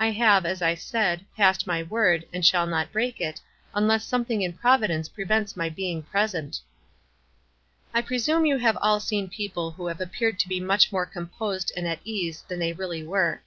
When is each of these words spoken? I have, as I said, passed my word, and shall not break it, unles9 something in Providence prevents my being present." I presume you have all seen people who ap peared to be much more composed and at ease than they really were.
I 0.00 0.10
have, 0.12 0.46
as 0.46 0.62
I 0.62 0.74
said, 0.74 1.26
passed 1.36 1.66
my 1.66 1.82
word, 1.82 2.24
and 2.32 2.46
shall 2.46 2.66
not 2.66 2.92
break 2.92 3.20
it, 3.20 3.42
unles9 3.74 4.00
something 4.00 4.40
in 4.40 4.54
Providence 4.54 5.10
prevents 5.10 5.54
my 5.54 5.68
being 5.68 6.02
present." 6.02 6.62
I 7.92 8.00
presume 8.00 8.46
you 8.46 8.56
have 8.56 8.78
all 8.80 9.00
seen 9.00 9.28
people 9.28 9.72
who 9.72 9.90
ap 9.90 10.00
peared 10.12 10.38
to 10.38 10.48
be 10.48 10.60
much 10.60 10.92
more 10.92 11.04
composed 11.04 11.72
and 11.76 11.86
at 11.86 12.00
ease 12.04 12.40
than 12.48 12.58
they 12.58 12.72
really 12.72 13.02
were. 13.06 13.42